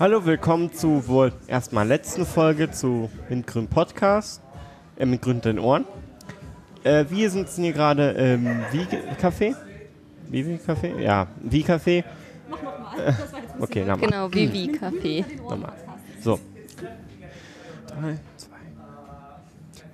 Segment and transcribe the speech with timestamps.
[0.00, 4.40] Hallo, willkommen zu wohl erstmal letzten Folge zu Windgrün Podcast,
[4.96, 5.86] äh, mit Grün den Ohren.
[6.84, 9.56] Äh, wir sitzen hier gerade im Wie-Café.
[10.30, 11.00] Vivi-Café?
[11.00, 12.04] Ja, Wie-Café.
[12.48, 12.96] Mach nochmal.
[12.96, 14.08] Das war jetzt ein okay, nochmal.
[14.08, 15.24] Genau, Vivi-Café.
[15.42, 15.72] Nochmal.
[16.22, 16.38] So.
[17.88, 18.56] Drei, zwei.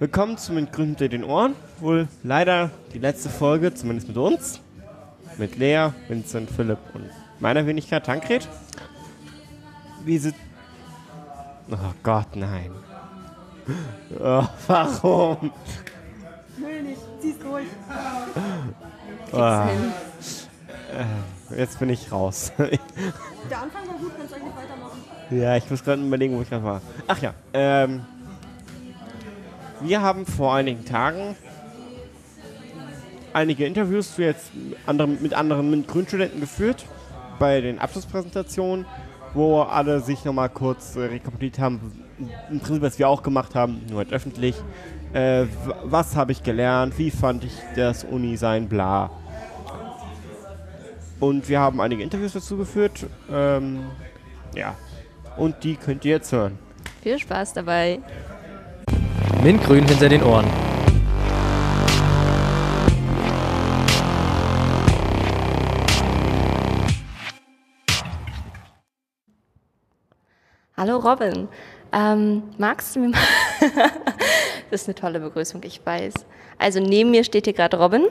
[0.00, 1.54] Willkommen zu mit Grün hinter den Ohren.
[1.80, 4.60] Wohl leider die letzte Folge, zumindest mit uns.
[5.38, 7.08] Mit Lea, Vincent, Philipp und
[7.40, 8.46] meiner Wenigkeit Tankred.
[10.04, 10.34] Wie sind.
[11.70, 12.70] Oh Gott, nein.
[14.20, 15.50] Oh, warum?
[16.58, 17.64] Will nicht, zieh's durch.
[19.32, 19.38] Oh.
[19.38, 19.68] Äh,
[21.58, 22.52] jetzt bin ich raus.
[22.58, 25.02] Der Anfang war gut, kannst du eigentlich weitermachen.
[25.30, 26.82] Ja, ich muss gerade überlegen, wo ich gerade war.
[27.06, 28.04] Ach ja, ähm.
[29.80, 31.36] Wir haben vor einigen Tagen
[33.32, 34.50] einige Interviews für jetzt
[34.86, 36.84] andere, mit anderen Grünstudenten geführt
[37.38, 38.86] bei den Abschlusspräsentationen
[39.34, 41.80] wo alle sich nochmal kurz äh, rekapituliert haben,
[42.50, 44.56] im Prinzip, was wir auch gemacht haben, nur halt öffentlich.
[45.12, 45.46] Äh,
[45.84, 46.98] was habe ich gelernt?
[46.98, 48.68] Wie fand ich das Uni-Sein?
[48.68, 49.10] Bla.
[51.20, 53.06] Und wir haben einige Interviews dazu geführt.
[53.30, 53.84] Ähm,
[54.54, 54.74] ja.
[55.36, 56.58] Und die könnt ihr jetzt hören.
[57.02, 58.00] Viel Spaß dabei.
[59.42, 60.46] Mintgrün hinter den Ohren.
[70.86, 71.48] Hallo Robin,
[71.94, 73.18] ähm, magst du mir mal...
[74.70, 76.12] das ist eine tolle Begrüßung, ich weiß.
[76.58, 78.02] Also neben mir steht hier gerade Robin,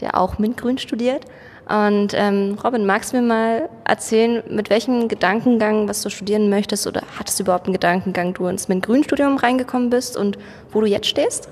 [0.00, 1.26] der auch Mintgrün studiert.
[1.68, 6.88] Und ähm, Robin, magst du mir mal erzählen, mit welchem Gedankengang, was du studieren möchtest,
[6.88, 10.38] oder hattest du überhaupt einen Gedankengang, du ins Mintgrün-Studium reingekommen bist und
[10.72, 11.48] wo du jetzt stehst?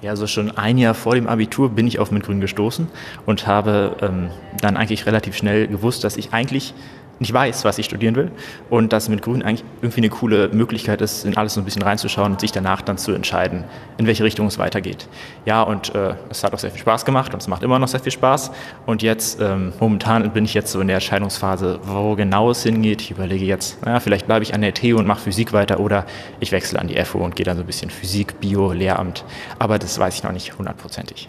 [0.00, 2.88] Ja, also schon ein Jahr vor dem Abitur bin ich auf Mintgrün gestoßen
[3.24, 4.30] und habe ähm,
[4.60, 6.74] dann eigentlich relativ schnell gewusst, dass ich eigentlich
[7.22, 8.30] nicht weiß, was ich studieren will
[8.68, 11.82] und dass mit Grün eigentlich irgendwie eine coole Möglichkeit ist, in alles so ein bisschen
[11.82, 13.64] reinzuschauen und sich danach dann zu entscheiden,
[13.96, 15.08] in welche Richtung es weitergeht.
[15.46, 17.88] Ja, und äh, es hat auch sehr viel Spaß gemacht und es macht immer noch
[17.88, 18.50] sehr viel Spaß.
[18.84, 23.00] Und jetzt, ähm, momentan bin ich jetzt so in der Entscheidungsphase, wo genau es hingeht.
[23.00, 26.04] Ich überlege jetzt, naja, vielleicht bleibe ich an der TU und mache Physik weiter oder
[26.40, 29.24] ich wechsle an die FU und gehe dann so ein bisschen Physik, Bio, Lehramt.
[29.58, 31.28] Aber das weiß ich noch nicht hundertprozentig.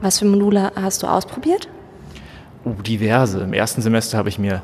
[0.00, 1.68] Was für Module hast du ausprobiert?
[2.64, 3.40] Uh, diverse.
[3.40, 4.62] Im ersten Semester habe ich mir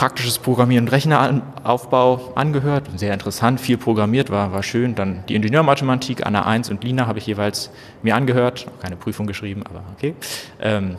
[0.00, 2.88] praktisches Programmieren und Rechneraufbau angehört.
[2.96, 4.94] Sehr interessant, viel programmiert, war, war schön.
[4.94, 7.70] Dann die Ingenieurmathematik, Anna 1 und Lina habe ich jeweils
[8.02, 8.66] mir angehört.
[8.80, 10.14] Keine Prüfung geschrieben, aber okay.
[10.58, 10.96] Ähm,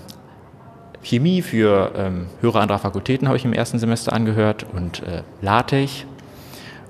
[1.02, 6.06] Chemie für ähm, Hörer anderer Fakultäten habe ich im ersten Semester angehört und äh, LaTeX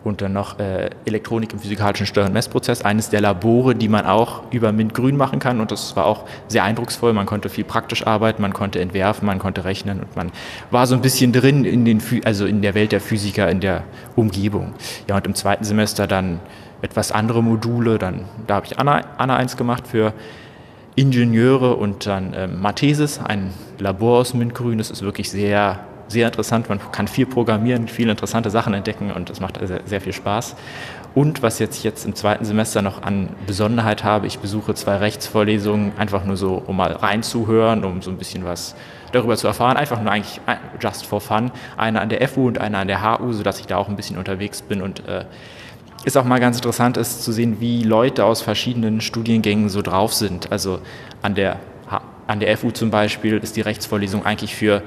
[0.03, 4.05] und dann noch äh, Elektronik im physikalischen Steuer- und Messprozess, eines der Labore, die man
[4.05, 7.13] auch über MINT-Grün machen kann und das war auch sehr eindrucksvoll.
[7.13, 10.31] Man konnte viel praktisch arbeiten, man konnte entwerfen, man konnte rechnen und man
[10.71, 13.83] war so ein bisschen drin in, den, also in der Welt der Physiker, in der
[14.15, 14.73] Umgebung.
[15.07, 16.39] Ja, und im zweiten Semester dann
[16.81, 20.13] etwas andere Module, dann, da habe ich Anna, Anna 1 gemacht für
[20.95, 25.79] Ingenieure und dann ähm, Mathesis, ein Labor aus MINT-Grün, das ist wirklich sehr
[26.11, 26.69] sehr interessant.
[26.69, 30.55] Man kann viel programmieren, viele interessante Sachen entdecken und es macht sehr, sehr viel Spaß.
[31.13, 35.91] Und was jetzt, jetzt im zweiten Semester noch an Besonderheit habe, ich besuche zwei Rechtsvorlesungen,
[35.97, 38.75] einfach nur so, um mal reinzuhören, um so ein bisschen was
[39.11, 39.75] darüber zu erfahren.
[39.75, 41.51] Einfach nur eigentlich äh, just for fun.
[41.75, 44.17] Eine an der FU und eine an der HU, sodass ich da auch ein bisschen
[44.17, 45.25] unterwegs bin und äh,
[46.03, 50.13] ist auch mal ganz interessant ist zu sehen, wie Leute aus verschiedenen Studiengängen so drauf
[50.13, 50.51] sind.
[50.51, 50.79] Also
[51.21, 51.57] an der,
[52.25, 54.81] an der FU zum Beispiel ist die Rechtsvorlesung eigentlich für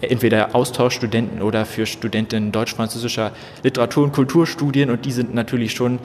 [0.00, 3.32] entweder Austauschstudenten oder für Studentinnen deutsch-französischer
[3.62, 5.98] Literatur- und Kulturstudien und die sind natürlich schon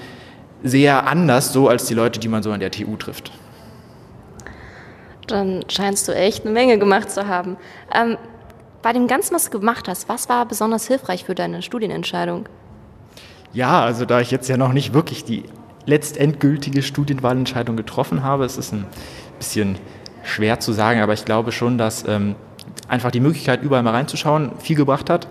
[0.63, 3.31] sehr anders so als die Leute, die man so an der TU trifft.
[5.27, 7.57] Dann scheinst du echt eine Menge gemacht zu haben.
[7.93, 8.17] Ähm,
[8.81, 12.47] bei dem Ganzen, was du gemacht hast, was war besonders hilfreich für deine Studienentscheidung?
[13.53, 15.43] Ja, also da ich jetzt ja noch nicht wirklich die
[15.85, 18.85] letztendgültige Studienwahlentscheidung getroffen habe, ist es ein
[19.37, 19.77] bisschen
[20.23, 22.35] schwer zu sagen, aber ich glaube schon, dass ähm,
[22.87, 25.27] einfach die Möglichkeit, überall mal reinzuschauen, viel gebracht hat.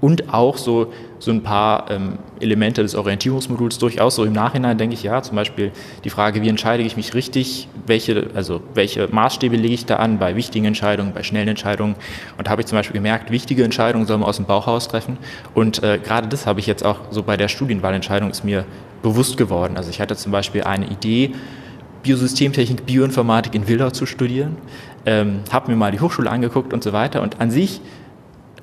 [0.00, 4.94] Und auch so, so ein paar ähm, Elemente des Orientierungsmoduls durchaus so im Nachhinein denke
[4.94, 5.72] ich, ja, zum Beispiel
[6.04, 10.18] die Frage, wie entscheide ich mich richtig, welche, also welche Maßstäbe lege ich da an
[10.18, 11.94] bei wichtigen Entscheidungen, bei schnellen Entscheidungen.
[12.36, 15.16] Und da habe ich zum Beispiel gemerkt, wichtige Entscheidungen soll man aus dem Bauchhaus treffen.
[15.54, 18.66] Und äh, gerade das habe ich jetzt auch so bei der Studienwahlentscheidung ist mir
[19.02, 19.78] bewusst geworden.
[19.78, 21.32] Also ich hatte zum Beispiel eine Idee,
[22.02, 24.58] Biosystemtechnik, Bioinformatik in Wildau zu studieren
[25.06, 27.22] ähm, habe mir mal die Hochschule angeguckt und so weiter.
[27.22, 27.80] Und an sich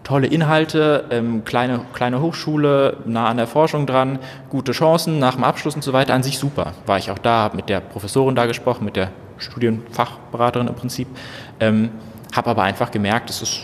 [0.03, 5.43] tolle Inhalte, ähm, kleine, kleine Hochschule, nah an der Forschung dran, gute Chancen nach dem
[5.43, 6.13] Abschluss und so weiter.
[6.13, 6.73] An sich super.
[6.85, 11.07] War ich auch da, habe mit der Professorin da gesprochen, mit der Studienfachberaterin im Prinzip.
[11.59, 11.89] Ähm,
[12.35, 13.61] habe aber einfach gemerkt, es ist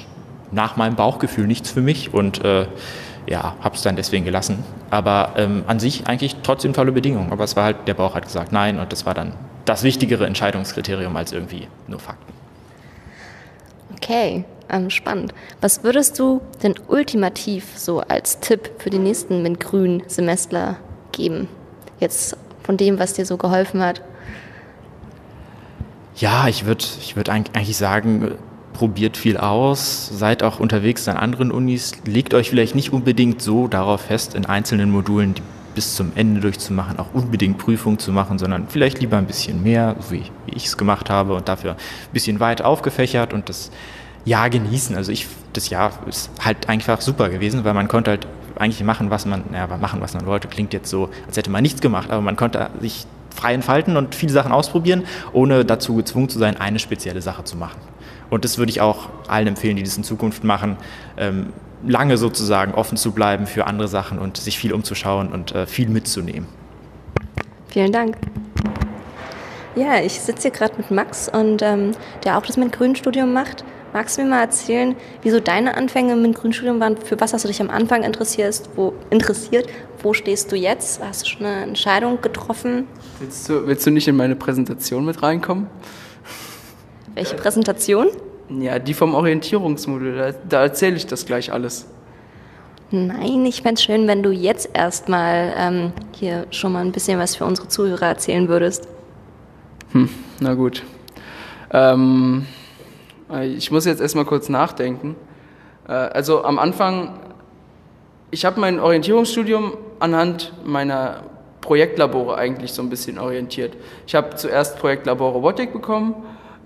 [0.51, 2.67] nach meinem Bauchgefühl nichts für mich und äh,
[3.27, 4.63] ja, habe es dann deswegen gelassen.
[4.89, 7.31] Aber ähm, an sich eigentlich trotzdem tolle Bedingungen.
[7.31, 9.33] Aber es war halt, der Bauch hat gesagt nein und das war dann
[9.65, 12.33] das wichtigere Entscheidungskriterium als irgendwie nur Fakten.
[14.07, 15.33] Okay, ähm, spannend.
[15.59, 20.77] Was würdest du denn ultimativ so als Tipp für die nächsten MINT-Grün-Semestler
[21.11, 21.49] geben?
[21.99, 24.01] Jetzt von dem, was dir so geholfen hat.
[26.15, 28.35] Ja, ich würde ich würd eigentlich sagen,
[28.71, 33.67] probiert viel aus, seid auch unterwegs an anderen Unis, legt euch vielleicht nicht unbedingt so
[33.67, 35.35] darauf fest, in einzelnen Modulen
[35.77, 39.95] bis zum Ende durchzumachen, auch unbedingt Prüfungen zu machen, sondern vielleicht lieber ein bisschen mehr,
[39.99, 41.77] so wie, wie ich es gemacht habe und dafür ein
[42.13, 43.69] bisschen weit aufgefächert und das
[44.27, 44.95] Jahr genießen.
[44.95, 48.27] Also ich, das Jahr ist halt einfach super gewesen, weil man konnte halt
[48.57, 50.47] eigentlich machen, was man, ja, machen, was man wollte.
[50.47, 54.15] Klingt jetzt so, als hätte man nichts gemacht, aber man konnte sich frei entfalten und
[54.15, 57.79] viele Sachen ausprobieren, ohne dazu gezwungen zu sein, eine spezielle Sache zu machen.
[58.29, 60.77] Und das würde ich auch allen empfehlen, die das in Zukunft machen,
[61.17, 61.53] ähm,
[61.85, 65.87] lange sozusagen offen zu bleiben für andere Sachen und sich viel umzuschauen und äh, viel
[65.87, 66.47] mitzunehmen.
[67.69, 68.17] Vielen Dank.
[69.75, 71.91] Ja, ich sitze hier gerade mit Max und ähm,
[72.23, 73.63] der auch das mit Grünstudium macht.
[73.97, 76.97] Magst du mir mal erzählen, wieso deine Anfänge mit Grünstudium waren?
[76.97, 78.61] Für was hast du dich am Anfang interessiert?
[78.75, 79.67] Wo, interessiert?
[80.03, 81.01] wo stehst du jetzt?
[81.03, 82.85] Hast du schon eine Entscheidung getroffen?
[83.19, 85.65] Willst du, willst du nicht in meine Präsentation mit reinkommen?
[87.15, 88.09] Welche Präsentation?
[88.59, 90.15] Ja, die vom Orientierungsmodul.
[90.15, 91.87] Da, da erzähle ich das gleich alles.
[92.91, 97.17] Nein, ich fände es schön, wenn du jetzt erstmal ähm, hier schon mal ein bisschen
[97.17, 98.87] was für unsere Zuhörer erzählen würdest.
[99.93, 100.07] Hm,
[100.39, 100.83] na gut.
[101.71, 102.45] Ähm,
[103.43, 105.15] ich muss jetzt erstmal kurz nachdenken.
[105.87, 107.19] Äh, also am Anfang,
[108.31, 111.23] ich habe mein Orientierungsstudium anhand meiner
[111.61, 113.75] Projektlabore eigentlich so ein bisschen orientiert.
[114.05, 116.15] Ich habe zuerst Projektlabor Robotik bekommen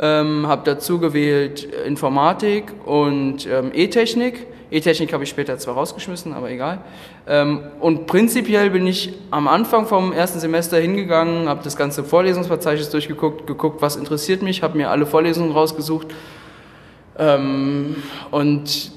[0.02, 4.48] ähm, habe dazu gewählt Informatik und ähm, E-Technik.
[4.72, 6.80] E-Technik habe ich später zwar rausgeschmissen, aber egal.
[7.28, 12.90] Ähm, und prinzipiell bin ich am Anfang vom ersten Semester hingegangen, habe das ganze Vorlesungsverzeichnis
[12.90, 16.08] durchgeguckt, geguckt, was interessiert mich, habe mir alle Vorlesungen rausgesucht
[17.18, 17.96] ähm,
[18.32, 18.92] und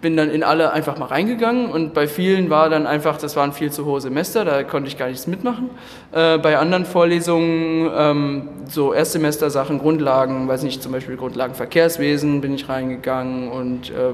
[0.00, 3.52] bin dann in alle einfach mal reingegangen und bei vielen war dann einfach, das waren
[3.52, 5.70] viel zu hohe Semester, da konnte ich gar nichts mitmachen.
[6.12, 12.54] Äh, bei anderen Vorlesungen, ähm, so Erstsemester-Sachen, Grundlagen, weiß nicht, zum Beispiel Grundlagen Verkehrswesen bin
[12.54, 14.12] ich reingegangen und äh,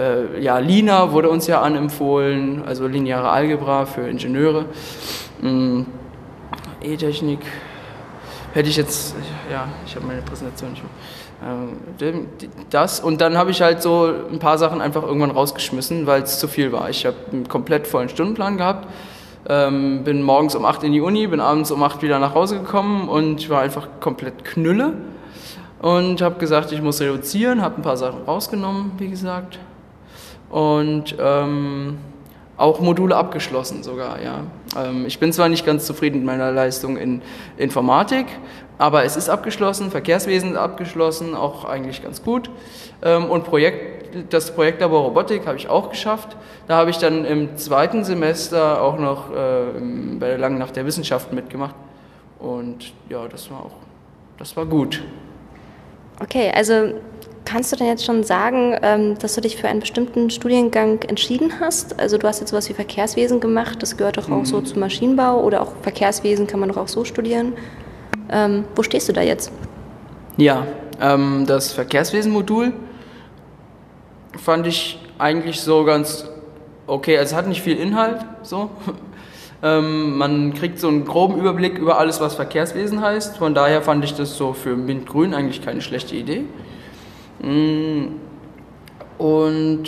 [0.00, 4.64] äh, ja, Lina wurde uns ja anempfohlen, also lineare Algebra für Ingenieure.
[5.40, 5.82] Mm,
[6.82, 7.40] E-Technik
[8.54, 9.14] hätte ich jetzt,
[9.50, 10.82] ja, ich habe meine Präsentation nicht.
[10.82, 10.90] Ähm,
[12.70, 16.38] das und dann habe ich halt so ein paar Sachen einfach irgendwann rausgeschmissen, weil es
[16.38, 16.90] zu viel war.
[16.90, 18.88] Ich habe einen komplett vollen Stundenplan gehabt,
[19.48, 22.58] ähm, bin morgens um 8 in die Uni, bin abends um 8 wieder nach Hause
[22.58, 24.94] gekommen und war einfach komplett knülle
[25.80, 29.58] und habe gesagt, ich muss reduzieren, habe ein paar Sachen rausgenommen, wie gesagt
[30.52, 31.98] und ähm,
[32.58, 34.40] auch Module abgeschlossen sogar, ja.
[34.76, 37.22] Ähm, ich bin zwar nicht ganz zufrieden mit meiner Leistung in
[37.56, 38.26] Informatik,
[38.78, 42.50] aber es ist abgeschlossen, Verkehrswesen ist abgeschlossen, auch eigentlich ganz gut.
[43.02, 46.36] Ähm, und Projekt, das Projektlabor Robotik habe ich auch geschafft.
[46.68, 49.64] Da habe ich dann im zweiten Semester auch noch äh,
[50.18, 51.74] bei der Langen Nacht der Wissenschaften mitgemacht.
[52.38, 53.76] Und ja, das war auch,
[54.38, 55.02] das war gut.
[56.20, 56.94] Okay, also
[57.44, 61.60] kannst du denn jetzt schon sagen, ähm, dass du dich für einen bestimmten Studiengang entschieden
[61.60, 61.98] hast?
[61.98, 64.44] Also du hast jetzt sowas wie Verkehrswesen gemacht, das gehört doch auch mhm.
[64.44, 67.54] so zum Maschinenbau oder auch Verkehrswesen kann man doch auch so studieren.
[68.32, 69.52] Ähm, wo stehst du da jetzt?
[70.38, 70.66] Ja,
[71.00, 72.72] ähm, das Verkehrswesen-Modul
[74.42, 76.28] fand ich eigentlich so ganz
[76.86, 77.14] okay.
[77.16, 78.70] Es hat nicht viel Inhalt, so.
[79.64, 83.36] Ähm, man kriegt so einen groben Überblick über alles, was Verkehrswesen heißt.
[83.36, 86.46] Von daher fand ich das so für MINT-Grün eigentlich keine schlechte Idee.
[87.40, 88.16] Mm,
[89.18, 89.84] und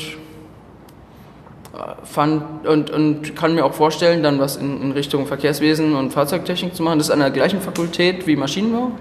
[2.04, 6.75] fand und, und kann mir auch vorstellen, dann was in, in, Richtung Verkehrswesen und Fahrzeugtechnik
[6.75, 6.99] zu machen.
[6.99, 8.93] Das ist an der gleichen Fakultät wie Maschinenbau.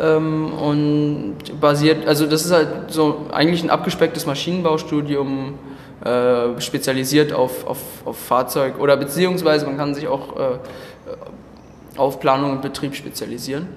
[0.00, 5.54] Ähm, und basiert, also das ist halt so eigentlich ein abgespecktes Maschinenbaustudium,
[6.04, 10.58] äh, spezialisiert auf, auf, auf Fahrzeug oder beziehungsweise man kann sich auch äh,
[11.96, 13.68] auf Planung und Betrieb spezialisieren.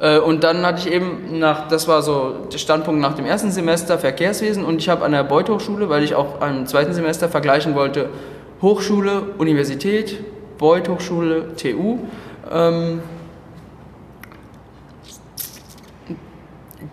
[0.00, 3.50] Äh, und dann hatte ich eben nach, das war so der Standpunkt nach dem ersten
[3.50, 7.28] Semester Verkehrswesen und ich habe an der Beuth Hochschule, weil ich auch am zweiten Semester
[7.28, 8.08] vergleichen wollte,
[8.62, 10.18] Hochschule, Universität,
[10.58, 11.98] Beuth Hochschule, TU.
[12.50, 13.00] Ähm,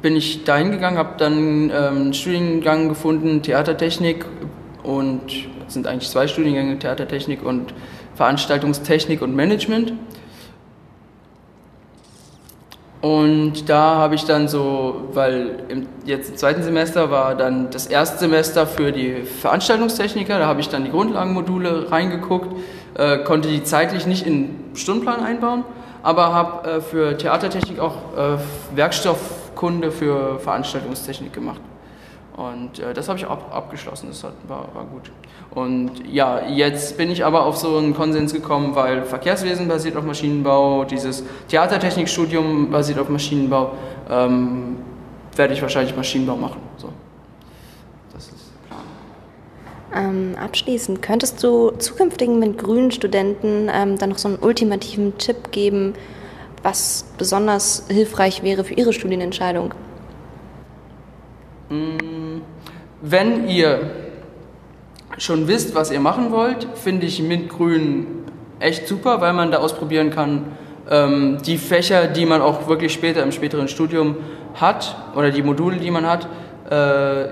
[0.02, 4.26] bin ich dahin gegangen, habe dann ähm, einen Studiengang gefunden, Theatertechnik
[4.84, 5.22] und
[5.68, 7.74] sind eigentlich zwei Studiengänge, Theatertechnik und
[8.16, 9.94] Veranstaltungstechnik und Management.
[13.02, 17.86] Und da habe ich dann so, weil im, jetzt im zweiten Semester war dann das
[17.86, 22.56] erste Semester für die Veranstaltungstechniker, da habe ich dann die Grundlagenmodule reingeguckt,
[22.96, 25.64] äh, konnte die zeitlich nicht in den Stundenplan einbauen,
[26.02, 28.38] aber habe äh, für Theatertechnik auch äh,
[28.76, 31.62] Werkstoffkunde für Veranstaltungstechnik gemacht.
[32.36, 35.12] Und äh, das habe ich ab, abgeschlossen, das hat, war, war gut.
[35.52, 40.04] Und ja, jetzt bin ich aber auf so einen Konsens gekommen, weil Verkehrswesen basiert auf
[40.04, 43.72] Maschinenbau, dieses Theatertechnikstudium basiert auf Maschinenbau,
[44.08, 44.78] ähm,
[45.36, 46.62] werde ich wahrscheinlich Maschinenbau machen.
[46.78, 46.90] So.
[48.14, 48.82] Das ist Plan.
[49.96, 55.52] Ähm, abschließend, könntest du zukünftigen mit grünen Studenten ähm, dann noch so einen ultimativen Tipp
[55.52, 55.94] geben,
[56.62, 59.74] was besonders hilfreich wäre für ihre Studienentscheidung?
[61.70, 63.80] Wenn ihr
[65.18, 68.08] schon wisst, was ihr machen wollt, finde ich Mintgrün
[68.60, 70.46] echt super, weil man da ausprobieren kann,
[70.90, 74.18] ähm, die Fächer, die man auch wirklich später im späteren Studium
[74.56, 76.28] hat oder die Module, die man hat,
[76.70, 77.30] äh,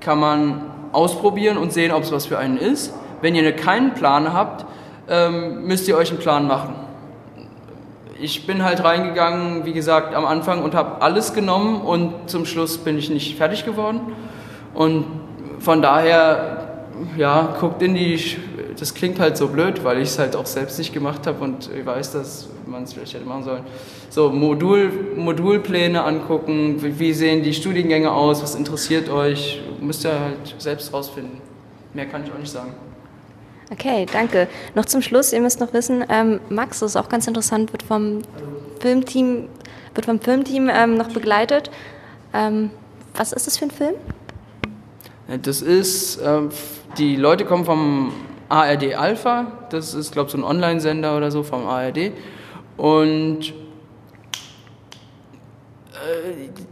[0.00, 0.62] kann man
[0.92, 2.94] ausprobieren und sehen, ob es was für einen ist.
[3.20, 4.64] Wenn ihr keinen Plan habt,
[5.08, 6.74] ähm, müsst ihr euch einen Plan machen.
[8.22, 12.76] Ich bin halt reingegangen, wie gesagt, am Anfang und habe alles genommen und zum Schluss
[12.76, 14.00] bin ich nicht fertig geworden.
[14.74, 15.06] Und
[15.58, 16.84] von daher,
[17.16, 18.20] ja, guckt in die,
[18.78, 21.70] das klingt halt so blöd, weil ich es halt auch selbst nicht gemacht habe und
[21.74, 23.62] ich weiß, dass man es vielleicht hätte machen sollen.
[24.10, 30.12] So, Modul, Modulpläne angucken, wie, wie sehen die Studiengänge aus, was interessiert euch, müsst ihr
[30.12, 31.40] halt selbst rausfinden.
[31.94, 32.74] Mehr kann ich auch nicht sagen.
[33.72, 34.48] Okay, danke.
[34.74, 37.84] Noch zum Schluss, ihr müsst noch wissen, ähm, Max, das ist auch ganz interessant, wird
[37.84, 38.22] vom
[38.80, 39.48] Filmteam,
[39.94, 41.70] wird vom Filmteam ähm, noch begleitet.
[42.34, 42.70] Ähm,
[43.14, 43.94] was ist das für ein Film?
[45.28, 46.50] Ja, Das ist, ähm,
[46.98, 48.12] die Leute kommen vom
[48.48, 52.10] ARD Alpha, das ist, glaube ich, so ein Online-Sender oder so vom ARD.
[52.76, 53.52] Und äh,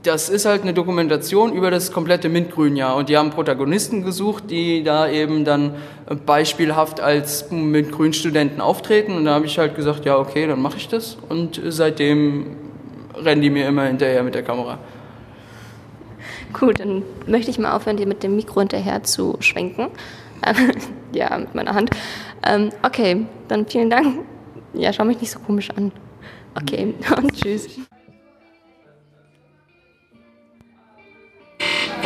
[0.02, 2.96] das ist halt eine Dokumentation über das komplette Mintgrünjahr.
[2.96, 5.74] Und die haben Protagonisten gesucht, die da eben dann
[6.08, 9.16] äh, beispielhaft als Mintgrün-Studenten auftreten.
[9.16, 11.16] Und da habe ich halt gesagt, ja, okay, dann mache ich das.
[11.28, 12.56] Und äh, seitdem
[13.14, 14.78] rennen die mir immer hinterher mit der Kamera.
[16.52, 19.88] Gut, dann möchte ich mal aufhören, dir mit dem Mikro hinterher zu schwenken.
[21.12, 21.88] Ja, mit meiner Hand.
[22.46, 24.26] Ähm, okay, dann vielen Dank.
[24.74, 25.90] Ja, schau mich nicht so komisch an.
[26.54, 27.66] Okay, und tschüss.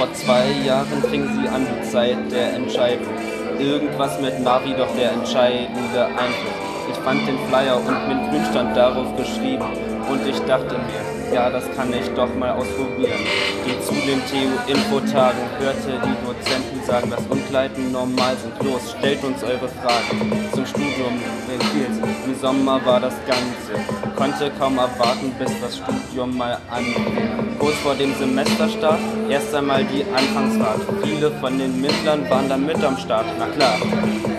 [0.02, 3.14] Vor zwei Jahren fing sie an, die Zeit der Entscheidung.
[3.60, 6.58] Irgendwas mit Navi, doch der entscheidende Einfluss.
[6.90, 9.64] Ich fand den Flyer und mit Grün stand darauf geschrieben.
[10.10, 13.20] Und ich dachte mir, ja, das kann ich doch mal ausprobieren.
[13.64, 18.58] Ging zu den TU-Infotagen, hörte die Dozenten sagen, dass Unkleiden normal sind.
[18.68, 20.32] Los, stellt uns eure Fragen.
[20.52, 21.14] Zum Studium
[21.48, 22.11] empfiehlt.
[22.24, 23.84] Im Sommer war das Ganze.
[24.16, 27.56] Konnte kaum erwarten, bis das Studium mal anfing.
[27.58, 30.80] Kurz vor dem Semesterstart, erst einmal die Anfangsfahrt.
[31.02, 33.26] Viele von den Mittlern waren da mit am Start.
[33.38, 33.76] Na klar,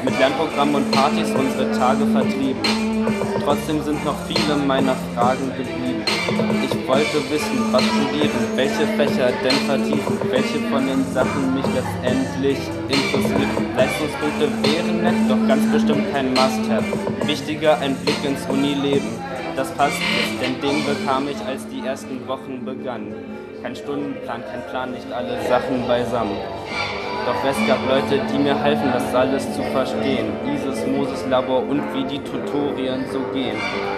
[0.04, 2.93] mit Lernprogrammen und Partys unsere Tage vertrieben.
[3.46, 6.04] Trotzdem sind noch viele meiner Fragen geblieben.
[6.64, 12.58] Ich wollte wissen, was studieren, welche Fächer denn vertiefen, welche von den Sachen mich letztendlich
[12.88, 13.50] interessieren.
[13.76, 17.28] Leistungspunkte wären nett, doch ganz bestimmt kein Must-Have.
[17.28, 19.10] Wichtiger ein Blick ins Unileben.
[19.56, 20.00] Das passt
[20.42, 23.14] denn den bekam ich, als die ersten Wochen begannen.
[23.64, 26.36] Kein Stundenplan, kein Plan, nicht alle Sachen beisammen.
[27.26, 30.34] Doch es gab Leute, die mir halfen, das alles zu verstehen.
[30.44, 33.56] Dieses Moses Labor und wie die Tutorien so gehen.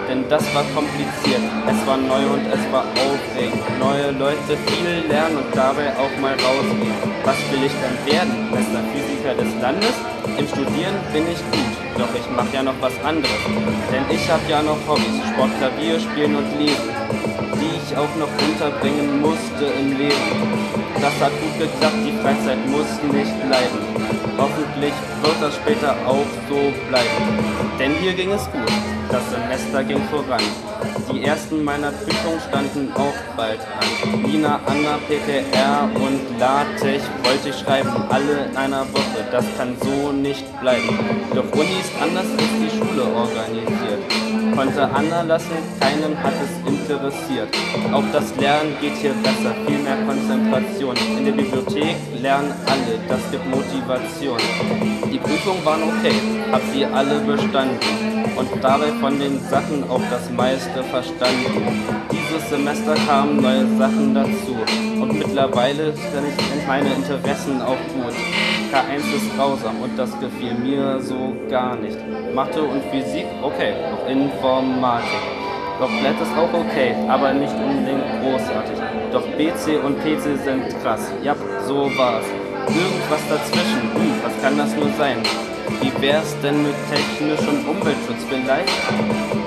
[0.08, 3.58] Denn das war kompliziert, es war neu und es war aufregend.
[3.80, 6.94] Neue Leute viel lernen und dabei auch mal rausgehen.
[7.24, 8.50] Was will ich dann werden?
[8.52, 9.96] Bester Physiker des Landes?
[10.38, 13.42] Im Studieren bin ich gut, doch ich mach ja noch was anderes.
[13.90, 16.94] Denn ich hab ja noch Hobbys, Sport, Klavier, Spielen und Lesen,
[17.54, 20.66] die ich auch noch unterbringen musste im Leben.
[21.00, 23.80] Das hat gut geklappt, die Freizeit muss nicht bleiben.
[24.38, 27.46] Hoffentlich wird das später auch so bleiben.
[27.78, 28.72] Denn hier ging es gut,
[29.10, 30.42] das Semester ging voran.
[31.12, 34.24] Die ersten meiner Prüfungen standen auch bald an.
[34.24, 39.24] Lina, Anna, PPR und LaTeX wollte ich schreiben, alle in einer Woche.
[39.30, 40.98] Das kann so nicht bleiben.
[41.34, 43.95] Doch Uni ist anders als die Schule organisiert.
[44.56, 47.48] Konnte Anna lassen, keinen hat es interessiert.
[47.92, 50.96] Auch das Lernen geht hier besser, viel mehr Konzentration.
[51.18, 54.38] In der Bibliothek lernen alle, das gibt Motivation.
[55.12, 56.14] Die Prüfungen waren okay,
[56.50, 57.78] hab sie alle bestanden
[58.34, 61.84] und dabei von den Sachen auch das meiste verstanden.
[62.10, 64.56] Dieses Semester kamen neue Sachen dazu
[65.02, 68.14] und mittlerweile sind meine Interessen auch gut.
[68.72, 71.98] K1 ist grausam und das gefiel mir so gar nicht.
[72.36, 75.08] Mathe und Physik, okay, auch Informatik.
[75.80, 78.76] Doch Flat ist auch okay, aber nicht unbedingt großartig.
[79.10, 81.10] Doch BC und PC sind krass.
[81.22, 81.34] Ja,
[81.66, 82.26] so war's.
[82.68, 83.90] Irgendwas dazwischen.
[83.94, 85.16] Hm, was kann das nur sein?
[85.80, 88.70] Wie wär's denn mit technischem Umweltschutz vielleicht?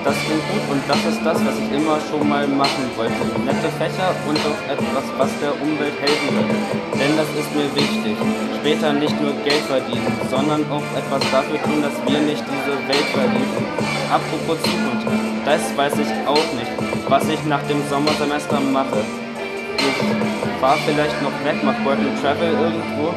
[0.04, 3.20] Das klingt gut und das ist das, was ich immer schon mal machen wollte.
[3.44, 6.56] Nette Fächer und auch etwas, was der Umwelt helfen würde.
[6.96, 8.16] Denn das ist mir wichtig.
[8.60, 13.08] Später nicht nur Geld verdienen, sondern auch etwas dafür tun, dass wir nicht diese Welt
[13.12, 13.64] verlieren.
[14.12, 15.06] Apropos Zukunft,
[15.44, 16.72] das weiß ich auch nicht,
[17.08, 19.04] was ich nach dem Sommersemester mache.
[19.78, 23.14] Ich fahre vielleicht noch weg, mach Work and Travel irgendwo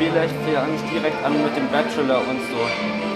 [0.00, 2.60] vielleicht fange ich direkt an mit dem Bachelor und so.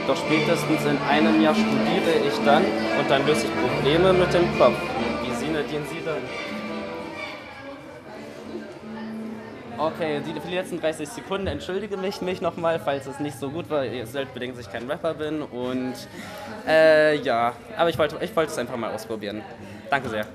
[0.06, 4.46] Doch spätestens in einem Jahr studiere ich dann und dann löse ich Probleme mit dem
[4.58, 4.76] Kopf.
[5.22, 5.56] Wie sehen
[5.90, 6.22] Sie dann?
[9.76, 13.84] Okay, die letzten 30 Sekunden entschuldige mich, mich nochmal, falls es nicht so gut war.
[13.84, 15.42] Ihr sollt bedingt, dass ich kein Rapper bin.
[15.42, 15.94] Und
[16.68, 19.42] äh, ja, aber ich wollte, ich wollte es einfach mal ausprobieren.
[19.90, 20.26] Danke sehr.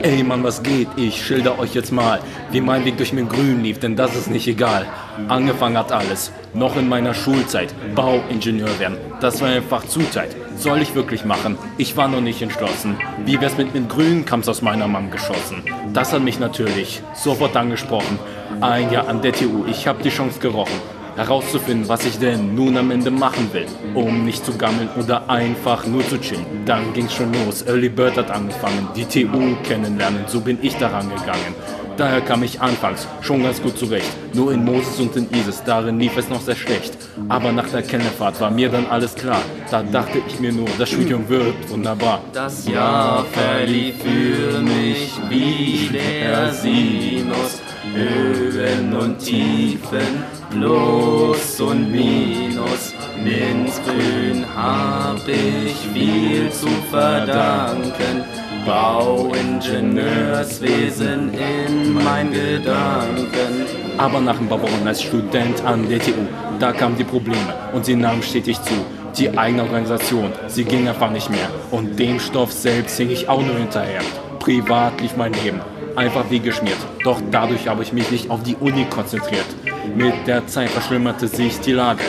[0.00, 0.86] Ey Mann, was geht?
[0.96, 2.20] Ich schilder euch jetzt mal,
[2.52, 4.86] wie mein Weg durch den Grün lief, denn das ist nicht egal.
[5.26, 8.96] Angefangen hat alles, noch in meiner Schulzeit, Bauingenieur werden.
[9.20, 10.36] Das war einfach Zuzeit.
[10.56, 11.58] Soll ich wirklich machen?
[11.78, 12.96] Ich war noch nicht entschlossen.
[13.24, 15.64] Wie wär's mit dem Grün, kam's aus meiner Mom geschossen.
[15.92, 18.20] Das hat mich natürlich sofort angesprochen.
[18.60, 20.80] Ein Jahr an der TU, ich hab die Chance gerochen
[21.18, 25.84] herauszufinden, was ich denn nun am Ende machen will, um nicht zu gammeln oder einfach
[25.84, 26.46] nur zu chillen.
[26.64, 31.08] Dann ging's schon los, Early Bird hat angefangen, die TU kennenlernen, so bin ich daran
[31.08, 31.54] gegangen.
[31.96, 34.06] Daher kam ich anfangs schon ganz gut zurecht.
[34.32, 36.96] Nur in Moses und in Isis, darin lief es noch sehr schlecht.
[37.28, 39.42] Aber nach der Kennefahrt war mir dann alles klar.
[39.68, 42.20] Da dachte ich mir nur, das Studium wird wunderbar.
[42.32, 47.60] Das Jahr verlief für mich wie der Sinus.
[47.98, 52.94] Höhen und Tiefen, Plus und Minus.
[53.24, 58.22] Minzgrün hab ich viel zu verdanken.
[58.64, 63.66] Bauingenieurswesen in mein Gedanken.
[63.96, 66.12] Aber nach dem Bauwochen als Student an der TU,
[66.60, 68.74] da kamen die Probleme und sie nahmen stetig zu.
[69.16, 71.50] Die eigene Organisation, sie ging einfach nicht mehr.
[71.72, 74.02] Und dem Stoff selbst hing ich auch nur hinterher.
[74.38, 75.60] Privat lief mein Leben
[75.96, 76.78] einfach wie geschmiert.
[77.04, 79.46] Doch dadurch habe ich mich nicht auf die Uni konzentriert.
[79.94, 82.02] Mit der Zeit verschlimmerte sich die Lage.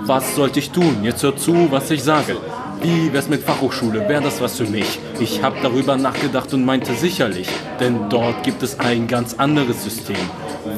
[0.00, 0.98] Was sollte ich tun?
[1.02, 2.36] Jetzt hör zu, was ich sage.
[2.82, 4.08] Wie wär's mit Fachhochschule?
[4.08, 4.98] Wäre das was für mich?
[5.18, 7.48] Ich habe darüber nachgedacht und meinte sicherlich,
[7.80, 10.16] denn dort gibt es ein ganz anderes System.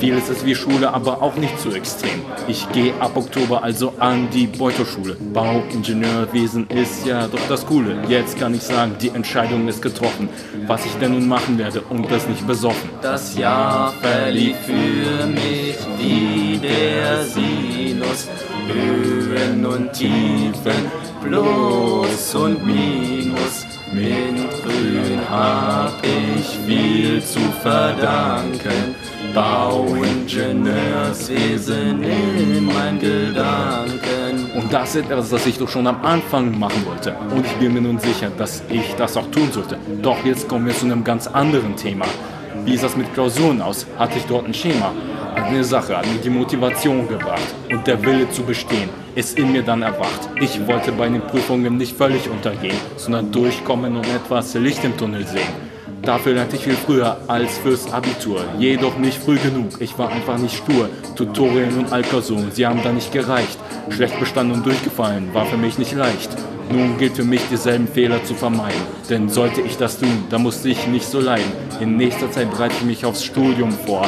[0.00, 2.22] Vieles ist wie Schule, aber auch nicht so extrem.
[2.46, 5.16] Ich gehe ab Oktober also an die Beuterschule.
[5.32, 8.02] Bauingenieurwesen ist ja doch das Coole.
[8.08, 10.28] Jetzt kann ich sagen, die Entscheidung ist getroffen.
[10.66, 12.90] Was ich denn nun machen werde und das nicht besoffen.
[13.02, 18.28] Das Jahr verlief für mich wie der Sinus.
[18.68, 20.90] Höhen und Tiefen,
[21.22, 23.66] Plus und Minus.
[23.92, 28.94] Mit Grün hab ich viel zu verdanken.
[29.34, 34.50] Bauingenieurswesen in meinen Gedanken.
[34.54, 37.14] Und das ist etwas, das ich doch schon am Anfang machen wollte.
[37.30, 39.78] Und ich bin mir nun sicher, dass ich das auch tun sollte.
[40.02, 42.06] Doch jetzt kommen wir zu einem ganz anderen Thema.
[42.64, 43.86] Wie ist das mit Klausuren aus?
[43.98, 44.92] Hatte ich dort ein Schema?
[45.34, 49.62] Eine Sache hat mir die Motivation gebracht und der Wille zu bestehen ist in mir
[49.62, 50.28] dann erwacht.
[50.40, 55.26] Ich wollte bei den Prüfungen nicht völlig untergehen, sondern durchkommen und etwas Licht im Tunnel
[55.26, 55.67] sehen.
[56.02, 59.80] Dafür lernte ich viel früher als fürs Abitur, jedoch nicht früh genug.
[59.80, 60.88] Ich war einfach nicht stur.
[61.16, 63.58] Tutorien und Altklausuren, sie haben da nicht gereicht.
[63.90, 66.30] Schlecht bestanden und durchgefallen, war für mich nicht leicht.
[66.70, 68.80] Nun gilt für mich, dieselben Fehler zu vermeiden.
[69.08, 71.50] Denn sollte ich das tun, dann musste ich nicht so leiden.
[71.80, 74.06] In nächster Zeit bereite ich mich aufs Studium vor.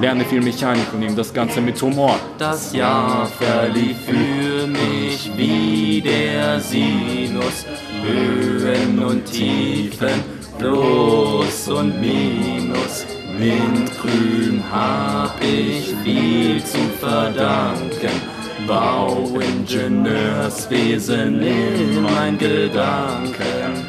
[0.00, 2.18] Lerne viel Mechanik und nehme das Ganze mit Humor.
[2.38, 7.64] Das Jahr verlief für mich wie der Sinus.
[8.02, 10.22] Höhen und Tiefen,
[10.58, 13.04] Plus und Minus.
[13.38, 18.22] Windgrün hab ich viel zu verdanken.
[18.66, 23.86] Bauingenieurswesen in mein Gedanken.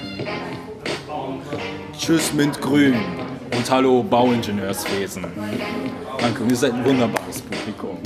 [1.98, 2.96] Tschüss Mintgrün
[3.56, 5.26] und hallo Bauingenieurswesen.
[6.20, 7.98] Danke, ihr seid ein wunderbares Publikum.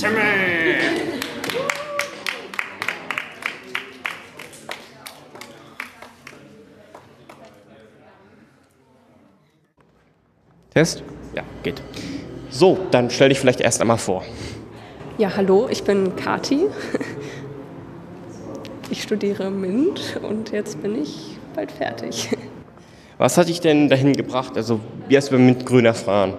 [10.74, 11.04] Test?
[11.36, 11.82] Ja, geht.
[12.50, 14.24] So, dann stell dich vielleicht erst einmal vor.
[15.18, 16.68] Ja, hallo, ich bin Kati.
[18.90, 22.30] Ich studiere MINT und jetzt bin ich bald fertig.
[23.18, 24.58] Was hat dich denn dahin gebracht?
[24.58, 26.34] Also, wie hast du MINT Grün erfahren?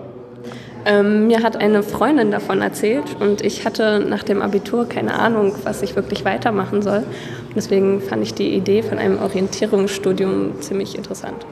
[0.84, 5.54] Ähm, mir hat eine Freundin davon erzählt und ich hatte nach dem Abitur keine Ahnung,
[5.62, 6.98] was ich wirklich weitermachen soll.
[6.98, 11.46] Und deswegen fand ich die Idee von einem Orientierungsstudium ziemlich interessant.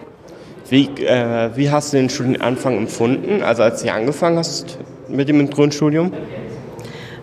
[0.71, 4.79] Wie, äh, wie hast du den Studienanfang empfunden, also als du angefangen hast
[5.09, 6.13] mit dem Grundstudium?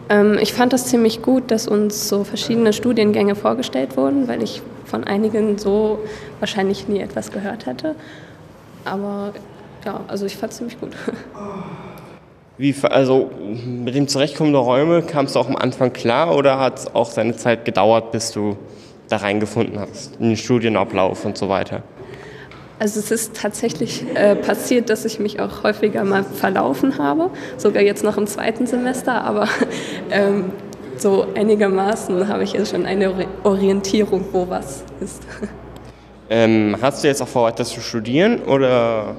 [0.10, 4.62] Ähm, ich fand das ziemlich gut, dass uns so verschiedene Studiengänge vorgestellt wurden, weil ich
[4.84, 6.00] von einigen so
[6.40, 7.96] wahrscheinlich nie etwas gehört hätte.
[8.84, 9.34] Aber
[9.86, 10.92] ja, also ich fand es ziemlich gut.
[12.58, 13.30] Wie, also
[13.66, 17.10] mit dem Zurechtkommen der Räume kam es auch am Anfang klar oder hat es auch
[17.10, 18.58] seine Zeit gedauert, bis du
[19.08, 21.84] da reingefunden hast, in den Studienablauf und so weiter?
[22.80, 27.82] Also es ist tatsächlich äh, passiert, dass ich mich auch häufiger mal verlaufen habe, sogar
[27.82, 29.48] jetzt noch im zweiten Semester, aber
[30.12, 30.52] ähm,
[30.98, 33.14] so einigermaßen habe ich jetzt schon eine
[33.44, 35.24] Orientierung, wo was ist.
[36.30, 39.16] Ähm, hast du jetzt auch vor, weiter zu studieren oder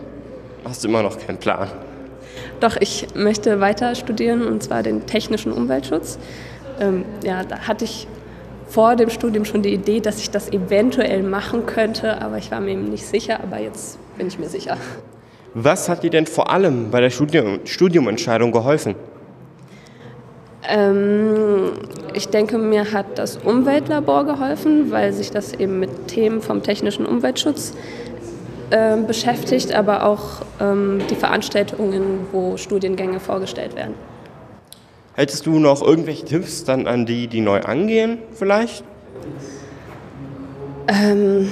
[0.62, 1.68] hast du immer noch keinen Plan?
[2.60, 6.18] Doch, ich möchte weiter studieren und zwar den technischen Umweltschutz.
[6.78, 8.06] Ähm, ja, da hatte ich
[8.68, 12.60] vor dem Studium schon die Idee, dass ich das eventuell machen könnte, aber ich war
[12.60, 14.76] mir eben nicht sicher, aber jetzt bin ich mir sicher.
[15.54, 18.94] Was hat dir denn vor allem bei der Studium Studiumentscheidung geholfen?
[20.68, 21.72] Ähm,
[22.12, 27.06] ich denke, mir hat das Umweltlabor geholfen, weil sich das eben mit Themen vom technischen
[27.06, 27.72] Umweltschutz
[28.70, 33.94] äh, beschäftigt, aber auch ähm, die Veranstaltungen, wo Studiengänge vorgestellt werden.
[35.18, 38.84] Hättest du noch irgendwelche Tipps dann an die, die neu angehen, vielleicht?
[40.86, 41.48] Ähm,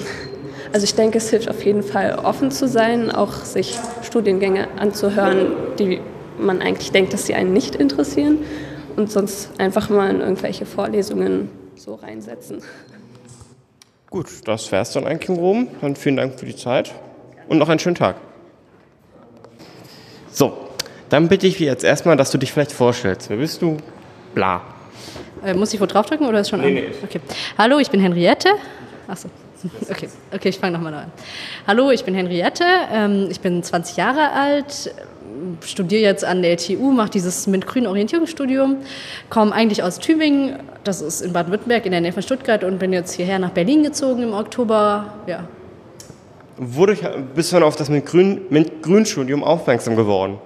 [0.72, 5.48] also ich denke, es hilft auf jeden Fall offen zu sein, auch sich Studiengänge anzuhören,
[5.80, 6.00] die
[6.38, 8.44] man eigentlich denkt, dass sie einen nicht interessieren
[8.94, 12.62] und sonst einfach mal in irgendwelche Vorlesungen so reinsetzen.
[14.10, 15.66] Gut, das wäre es dann eigentlich im Groben.
[15.80, 16.94] Dann vielen Dank für die Zeit
[17.48, 18.14] und noch einen schönen Tag.
[20.30, 20.65] So,
[21.08, 23.30] dann bitte ich jetzt erstmal, dass du dich vielleicht vorstellst.
[23.30, 23.76] Wer bist du?
[24.34, 24.62] Bla.
[25.44, 26.74] Äh, muss ich wo draufdrücken oder ist schon nee, an?
[26.74, 26.88] Nee.
[27.02, 27.20] Okay.
[27.58, 28.50] Hallo, ich bin Henriette.
[29.08, 29.28] Achso.
[29.90, 31.12] Okay, okay ich fange nochmal an.
[31.66, 32.64] Hallo, ich bin Henriette.
[32.92, 34.92] Ähm, ich bin 20 Jahre alt,
[35.64, 38.76] studiere jetzt an der LTU, mache dieses MINT-Grün Orientierungsstudium,
[39.30, 42.92] komme eigentlich aus Tübingen, das ist in Baden-Württemberg in der Nähe von Stuttgart und bin
[42.92, 45.14] jetzt hierher nach Berlin gezogen im Oktober.
[45.26, 45.48] Ja,
[46.56, 47.00] wodurch
[47.34, 50.38] bist du dann auf das MINT-Grün-Studium aufmerksam geworden?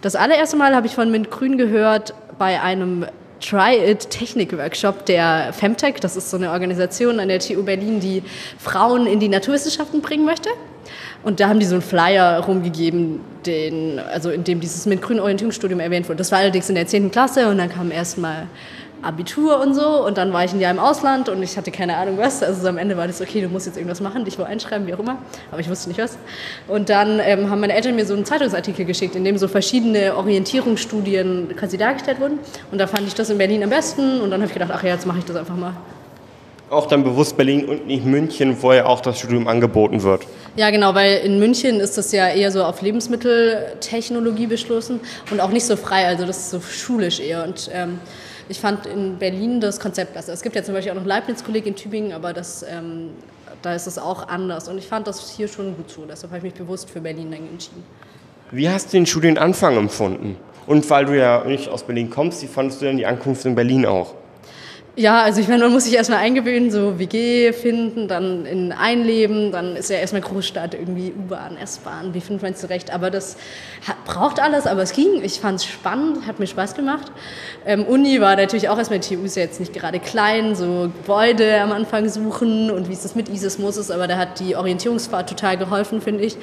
[0.00, 3.06] Das allererste Mal habe ich von MINT-Grün gehört bei einem
[3.40, 5.96] Try-It-Technik-Workshop der Femtech.
[6.00, 8.22] Das ist so eine Organisation an der TU Berlin, die
[8.58, 10.50] Frauen in die Naturwissenschaften bringen möchte.
[11.22, 15.80] Und da haben die so einen Flyer rumgegeben, den, also in dem dieses MINT-Grün Orientierungsstudium
[15.80, 16.18] erwähnt wurde.
[16.18, 17.10] Das war allerdings in der 10.
[17.10, 18.46] Klasse und dann kam erstmal
[19.06, 21.96] Abitur und so und dann war ich ein Jahr im Ausland und ich hatte keine
[21.96, 22.42] Ahnung was.
[22.42, 24.86] Also so am Ende war das okay, du musst jetzt irgendwas machen, dich wo einschreiben,
[24.86, 25.18] wie auch immer.
[25.50, 26.18] Aber ich wusste nicht was.
[26.68, 30.16] Und dann ähm, haben meine Eltern mir so einen Zeitungsartikel geschickt, in dem so verschiedene
[30.16, 32.38] Orientierungsstudien quasi dargestellt wurden.
[32.70, 34.82] Und da fand ich das in Berlin am besten und dann habe ich gedacht, ach
[34.82, 35.72] ja, jetzt mache ich das einfach mal.
[36.68, 40.22] Auch dann bewusst Berlin und nicht München, wo ja auch das Studium angeboten wird.
[40.56, 45.50] Ja, genau, weil in München ist das ja eher so auf Lebensmitteltechnologie beschlossen und auch
[45.50, 47.44] nicht so frei, also das ist so schulisch eher.
[47.44, 48.00] Und ähm,
[48.48, 50.32] ich fand in Berlin das Konzept besser.
[50.32, 53.10] Es gibt ja zum Beispiel auch noch Leibniz-Kolleg in Tübingen, aber das, ähm,
[53.62, 54.68] da ist es auch anders.
[54.68, 56.04] Und ich fand das hier schon gut so.
[56.04, 57.84] Deshalb habe ich mich bewusst für Berlin dann entschieden.
[58.50, 60.36] Wie hast du den Studienanfang empfunden?
[60.66, 63.54] Und weil du ja nicht aus Berlin kommst, wie fandest du denn die Ankunft in
[63.54, 64.14] Berlin auch?
[64.98, 69.52] Ja, also ich meine, man muss sich erstmal eingewöhnen, so WG finden, dann in einleben,
[69.52, 72.94] dann ist ja erstmal Großstadt, irgendwie U-Bahn, S-Bahn, wie findet man es zurecht.
[72.94, 73.36] Aber das
[73.86, 75.22] hat, braucht alles, aber es ging.
[75.22, 77.12] Ich fand es spannend, hat mir Spaß gemacht.
[77.66, 81.60] Ähm, Uni war natürlich auch erstmal, TU ist ja jetzt nicht gerade klein, so Gebäude
[81.60, 85.28] am Anfang suchen und wie ist das mit ISIS ist, aber da hat die Orientierungsfahrt
[85.28, 86.38] total geholfen, finde ich,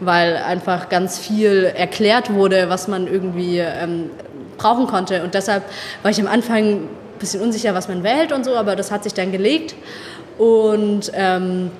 [0.00, 4.10] weil einfach ganz viel erklärt wurde, was man irgendwie ähm,
[4.58, 5.22] brauchen konnte.
[5.22, 5.62] Und deshalb
[6.02, 9.14] war ich am Anfang bisschen unsicher, was man wählt und so, aber das hat sich
[9.14, 9.74] dann gelegt.
[10.38, 11.70] Und ähm,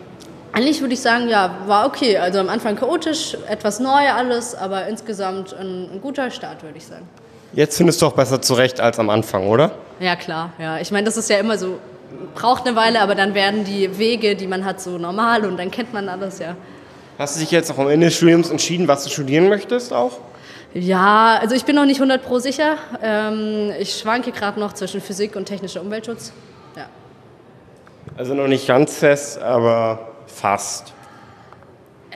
[0.53, 2.17] eigentlich würde ich sagen, ja, war okay.
[2.17, 6.87] Also am Anfang chaotisch, etwas neu alles, aber insgesamt ein, ein guter Start, würde ich
[6.87, 7.07] sagen.
[7.53, 9.73] Jetzt findest du auch besser zurecht als am Anfang, oder?
[10.01, 10.53] Ja, klar.
[10.59, 10.79] Ja.
[10.79, 11.79] Ich meine, das ist ja immer so,
[12.35, 15.71] braucht eine Weile, aber dann werden die Wege, die man hat, so normal und dann
[15.71, 16.57] kennt man alles, ja.
[17.19, 20.19] Hast du dich jetzt auch am Ende des Studiums entschieden, was du studieren möchtest auch?
[20.79, 22.77] Ja, also ich bin noch nicht 100 pro sicher.
[23.03, 26.33] Ähm, ich schwanke gerade noch zwischen Physik und technischer Umweltschutz.
[26.77, 26.87] Ja.
[28.19, 30.93] Also noch nicht ganz fest, aber fast.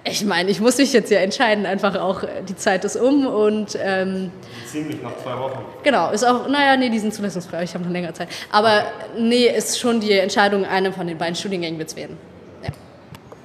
[0.05, 3.79] Ich meine, ich muss mich jetzt ja entscheiden, einfach auch, die Zeit ist um und...
[3.83, 4.31] Ähm,
[4.67, 5.61] Ziemlich noch zwei Wochen.
[5.83, 8.29] Genau, ist auch, naja, nee, die sind zulassungsfrei, ich habe noch länger Zeit.
[8.51, 8.85] Aber
[9.17, 12.19] nee, ist schon die Entscheidung, eine von den beiden Studiengängen wird es werden.
[12.63, 12.71] Ja.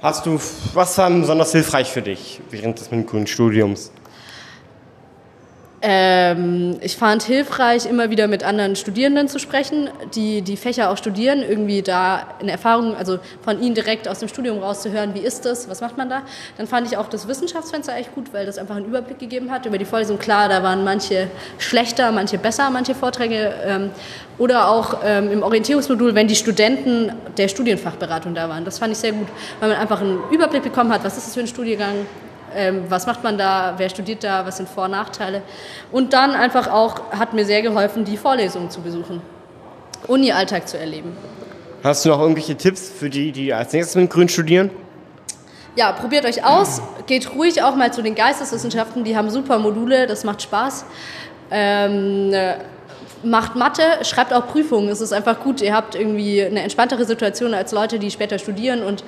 [0.01, 0.39] Hast du,
[0.73, 2.89] was war besonders hilfreich für dich während des
[3.30, 3.91] Studiums?
[5.88, 10.98] Ähm, ich fand hilfreich, immer wieder mit anderen Studierenden zu sprechen, die die Fächer auch
[10.98, 15.45] studieren, irgendwie da eine Erfahrung, also von ihnen direkt aus dem Studium rauszuhören, wie ist
[15.45, 16.24] das, was macht man da.
[16.58, 19.67] Dann fand ich auch das Wissenschaftsfenster echt gut, weil das einfach einen Überblick gegeben hat
[19.67, 20.17] über die Vorlesung.
[20.17, 21.28] Klar, da waren manche
[21.60, 23.54] schlechter, manche besser, manche Vorträge.
[23.63, 23.91] Ähm,
[24.39, 28.65] oder auch ähm, im Orientierungsmodul, wenn die Studenten der Studienfachberatung da waren.
[28.65, 29.28] Das fand ich sehr gut,
[29.60, 32.08] weil man einfach einen Überblick bekommen hat, was ist das für ein Studiengang,
[32.56, 35.41] ähm, was macht man da, wer studiert da, was sind Vor- und Nachteile.
[35.91, 39.22] Und dann einfach auch, hat mir sehr geholfen, die Vorlesungen zu besuchen,
[40.08, 41.15] Uni-Alltag zu erleben.
[41.84, 44.72] Hast du noch irgendwelche Tipps für die, die als nächstes mit Grün studieren?
[45.76, 50.08] Ja, probiert euch aus, geht ruhig auch mal zu den Geisteswissenschaften, die haben super Module,
[50.08, 50.86] das macht Spaß.
[51.52, 52.34] Ähm,
[53.26, 54.89] macht Mathe, schreibt auch Prüfungen.
[54.89, 58.84] Es ist einfach gut, ihr habt irgendwie eine entspanntere Situation als Leute, die später studieren
[58.84, 59.04] und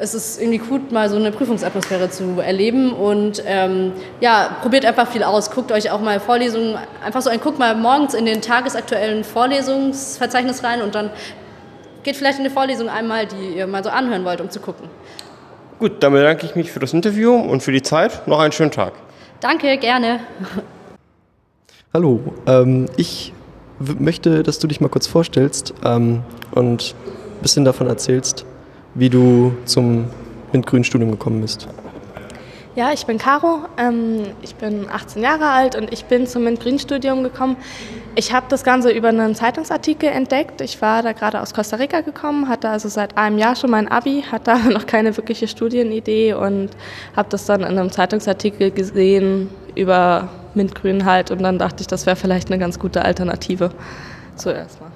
[0.00, 5.08] es ist irgendwie gut, mal so eine Prüfungsatmosphäre zu erleben und ähm, ja, probiert einfach
[5.08, 5.50] viel aus.
[5.50, 10.62] Guckt euch auch mal Vorlesungen, einfach so ein, guckt mal morgens in den tagesaktuellen Vorlesungsverzeichnis
[10.62, 11.10] rein und dann
[12.04, 14.88] geht vielleicht in eine Vorlesung einmal, die ihr mal so anhören wollt, um zu gucken.
[15.78, 18.26] Gut, dann bedanke ich mich für das Interview und für die Zeit.
[18.26, 18.94] Noch einen schönen Tag.
[19.40, 20.20] Danke, gerne.
[21.94, 23.32] Hallo, ähm, ich
[23.78, 26.94] möchte, dass du dich mal kurz vorstellst ähm, und
[27.36, 28.44] ein bisschen davon erzählst,
[28.98, 30.06] wie du zum
[30.52, 31.68] MINT-Grün-Studium gekommen bist.
[32.74, 37.22] Ja, ich bin Caro, ähm, ich bin 18 Jahre alt und ich bin zum MINT-Grün-Studium
[37.22, 37.56] gekommen.
[38.16, 40.60] Ich habe das Ganze über einen Zeitungsartikel entdeckt.
[40.60, 43.88] Ich war da gerade aus Costa Rica gekommen, hatte also seit einem Jahr schon mein
[43.88, 46.70] Abi, hatte aber noch keine wirkliche Studienidee und
[47.14, 52.06] habe das dann in einem Zeitungsartikel gesehen über MINT-Grün halt und dann dachte ich, das
[52.06, 53.70] wäre vielleicht eine ganz gute Alternative.
[54.34, 54.90] Zuerst mal.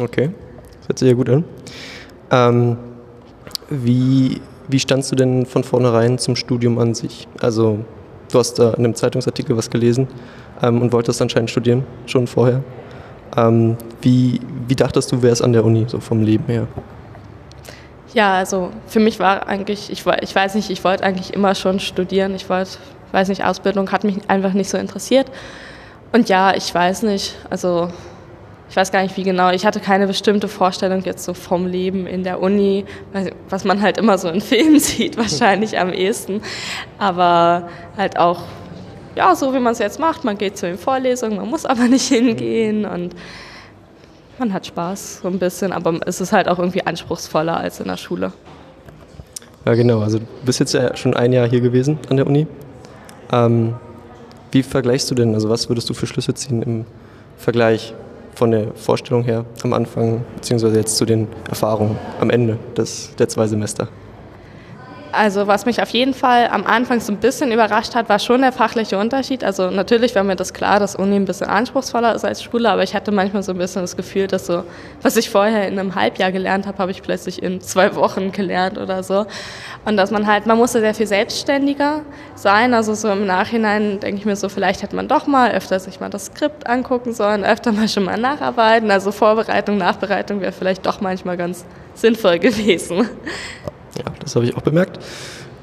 [0.00, 0.30] Okay,
[0.78, 1.44] das hört sich ja gut an.
[2.30, 2.76] Ähm,
[3.70, 7.28] wie, wie standst du denn von vornherein zum Studium an sich?
[7.40, 7.78] Also,
[8.30, 10.08] du hast da in einem Zeitungsartikel was gelesen
[10.62, 12.62] ähm, und wolltest anscheinend studieren, schon vorher.
[13.36, 16.66] Ähm, wie, wie dachtest du, wärst an der Uni, so vom Leben her?
[18.12, 21.80] Ja, also für mich war eigentlich, ich, ich weiß nicht, ich wollte eigentlich immer schon
[21.80, 22.34] studieren.
[22.34, 22.78] Ich wollte,
[23.10, 25.26] weiß nicht, Ausbildung hat mich einfach nicht so interessiert.
[26.12, 27.88] Und ja, ich weiß nicht, also
[28.74, 32.08] ich weiß gar nicht wie genau, ich hatte keine bestimmte Vorstellung jetzt so vom Leben
[32.08, 32.84] in der Uni,
[33.48, 36.42] was man halt immer so in Filmen sieht, wahrscheinlich am ehesten.
[36.98, 38.40] Aber halt auch,
[39.14, 41.84] ja, so wie man es jetzt macht, man geht zu den Vorlesungen, man muss aber
[41.84, 43.14] nicht hingehen und
[44.40, 47.86] man hat Spaß so ein bisschen, aber es ist halt auch irgendwie anspruchsvoller als in
[47.86, 48.32] der Schule.
[49.66, 50.00] Ja, genau.
[50.00, 52.48] Also du bist jetzt ja schon ein Jahr hier gewesen an der Uni.
[53.30, 53.74] Ähm,
[54.50, 56.86] wie vergleichst du denn, also was würdest du für Schlüsse ziehen im
[57.36, 57.94] Vergleich
[58.34, 63.28] von der Vorstellung her am Anfang, beziehungsweise jetzt zu den Erfahrungen am Ende des, der
[63.28, 63.88] zwei Semester?
[65.16, 68.40] Also was mich auf jeden Fall am Anfang so ein bisschen überrascht hat, war schon
[68.40, 69.44] der fachliche Unterschied.
[69.44, 72.82] Also natürlich war mir das klar, dass Uni ein bisschen anspruchsvoller ist als Schule, aber
[72.82, 74.64] ich hatte manchmal so ein bisschen das Gefühl, dass so,
[75.02, 78.78] was ich vorher in einem Halbjahr gelernt habe, habe ich plötzlich in zwei Wochen gelernt
[78.78, 79.26] oder so.
[79.84, 82.02] Und dass man halt, man musste sehr viel selbstständiger
[82.34, 82.74] sein.
[82.74, 86.00] Also so im Nachhinein denke ich mir so, vielleicht hätte man doch mal öfter sich
[86.00, 88.90] mal das Skript angucken sollen, öfter mal schon mal nacharbeiten.
[88.90, 93.08] Also Vorbereitung, Nachbereitung wäre vielleicht doch manchmal ganz sinnvoll gewesen.
[93.98, 94.98] Ja, das habe ich auch bemerkt.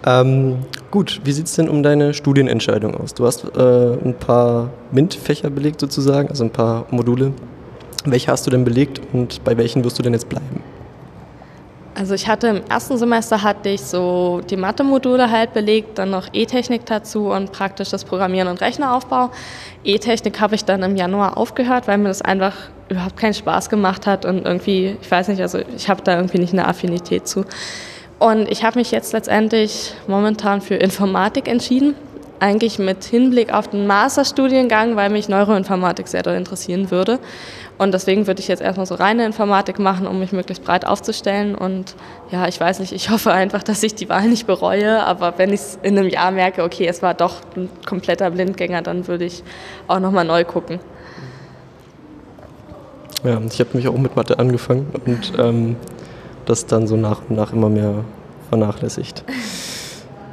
[0.05, 3.13] Ähm, gut, wie sieht es denn um deine Studienentscheidung aus?
[3.13, 7.33] Du hast äh, ein paar MINT-Fächer belegt sozusagen, also ein paar Module.
[8.05, 10.63] Welche hast du denn belegt und bei welchen wirst du denn jetzt bleiben?
[11.93, 16.29] Also ich hatte im ersten Semester hatte ich so die Mathe-Module halt belegt, dann noch
[16.31, 19.29] E-Technik dazu und praktisches Programmieren und Rechneraufbau.
[19.83, 22.55] E-Technik habe ich dann im Januar aufgehört, weil mir das einfach
[22.89, 26.39] überhaupt keinen Spaß gemacht hat und irgendwie, ich weiß nicht, also ich habe da irgendwie
[26.39, 27.45] nicht eine Affinität zu.
[28.21, 31.95] Und ich habe mich jetzt letztendlich momentan für Informatik entschieden.
[32.39, 37.17] Eigentlich mit Hinblick auf den Masterstudiengang, weil mich Neuroinformatik sehr doll interessieren würde.
[37.79, 41.55] Und deswegen würde ich jetzt erstmal so reine Informatik machen, um mich möglichst breit aufzustellen.
[41.55, 41.95] Und
[42.29, 45.03] ja, ich weiß nicht, ich hoffe einfach, dass ich die Wahl nicht bereue.
[45.03, 48.83] Aber wenn ich es in einem Jahr merke, okay, es war doch ein kompletter Blindgänger,
[48.83, 49.41] dann würde ich
[49.87, 50.79] auch nochmal neu gucken.
[53.23, 55.75] Ja, ich habe mich auch mit Mathe angefangen und ähm,
[56.51, 58.03] das dann so nach und nach immer mehr
[58.49, 59.23] vernachlässigt.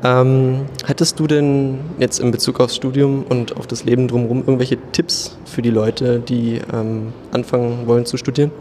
[0.04, 4.78] Ähm, hättest du denn jetzt in Bezug aufs Studium und auf das Leben drumherum irgendwelche
[4.92, 8.52] Tipps für die Leute, die ähm, anfangen wollen zu studieren?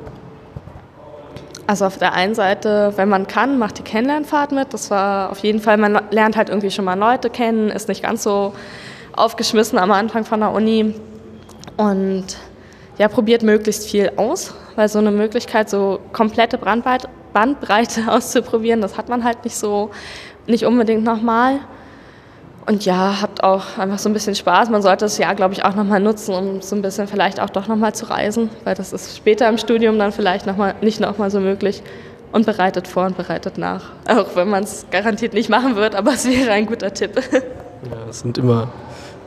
[1.67, 4.73] Also auf der einen Seite, wenn man kann, macht die Kennenlernfahrt mit.
[4.73, 8.01] Das war auf jeden Fall, man lernt halt irgendwie schon mal Leute kennen, ist nicht
[8.01, 8.53] ganz so
[9.13, 10.95] aufgeschmissen am Anfang von der Uni
[11.75, 12.37] und
[12.97, 18.97] ja, probiert möglichst viel aus, weil so eine Möglichkeit, so komplette Brandweite, Bandbreite auszuprobieren, das
[18.97, 19.91] hat man halt nicht so,
[20.47, 21.59] nicht unbedingt nochmal.
[22.65, 24.69] und ja, habt auch einfach so ein bisschen Spaß.
[24.69, 27.49] Man sollte das Jahr, glaube ich, auch nochmal nutzen, um so ein bisschen vielleicht auch
[27.49, 30.99] doch nochmal zu reisen, weil das ist später im Studium dann vielleicht noch mal, nicht
[30.99, 31.83] nochmal so möglich.
[32.33, 33.91] Und bereitet vor und bereitet nach.
[34.05, 37.11] Auch wenn man es garantiert nicht machen wird, aber es wäre ein guter Tipp.
[37.89, 38.69] Ja, das sind immer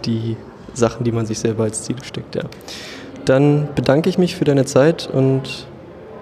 [0.04, 0.36] die
[0.74, 2.42] Sachen, die man sich selber als Ziel steckt, ja.
[3.24, 5.66] Dann bedanke ich mich für deine Zeit und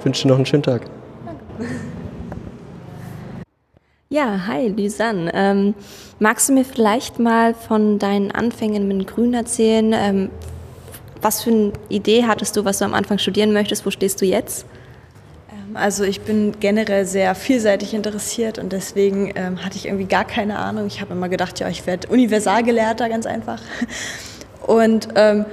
[0.02, 0.82] wünsche dir noch einen schönen Tag.
[4.11, 5.30] Ja, hi, Lysanne.
[5.34, 5.74] Ähm,
[6.18, 9.92] magst du mir vielleicht mal von deinen Anfängen mit Grün erzählen?
[9.92, 10.30] Ähm,
[11.20, 13.84] was für eine Idee hattest du, was du am Anfang studieren möchtest?
[13.84, 14.64] Wo stehst du jetzt?
[15.50, 20.24] Ähm, also ich bin generell sehr vielseitig interessiert und deswegen ähm, hatte ich irgendwie gar
[20.24, 20.87] keine Ahnung.
[20.87, 23.61] Ich habe immer gedacht, ja, ich werde Universalgelehrter, ganz einfach.
[24.66, 25.46] Und ähm,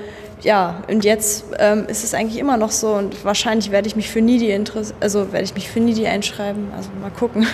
[0.46, 4.12] ja, und jetzt ähm, ist es eigentlich immer noch so und wahrscheinlich werde ich mich
[4.12, 4.56] für NIDI
[5.00, 6.68] also werde ich mich für NIDI einschreiben.
[6.76, 7.48] Also mal gucken.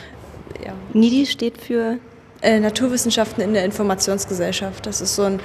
[0.66, 0.72] ja.
[0.92, 1.98] NIDI steht für
[2.42, 4.84] äh, Naturwissenschaften in der Informationsgesellschaft.
[4.84, 5.40] Das ist so ein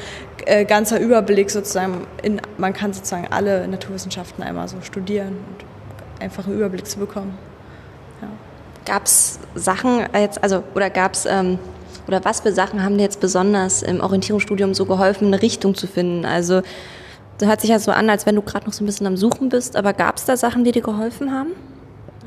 [0.48, 2.08] äh, ganzer Überblick sozusagen.
[2.24, 7.38] In, man kann sozusagen alle Naturwissenschaften einmal so studieren und einfach einen Überblick zu bekommen.
[8.20, 8.30] Ja.
[8.92, 11.60] Gab es Sachen jetzt, also oder gab es ähm,
[12.10, 15.86] oder was für Sachen haben dir jetzt besonders im Orientierungsstudium so geholfen, eine Richtung zu
[15.86, 16.26] finden?
[16.26, 16.64] Also
[17.38, 19.16] das hört sich ja so an, als wenn du gerade noch so ein bisschen am
[19.16, 21.52] Suchen bist, aber gab es da Sachen, die dir geholfen haben?